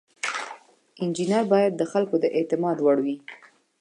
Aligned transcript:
انجینر 1.01 1.43
باید 1.53 1.73
د 1.75 1.81
خلکو 1.91 2.15
د 2.23 2.25
اعتماد 2.37 2.77
وړ 2.81 2.97
وي. 3.05 3.17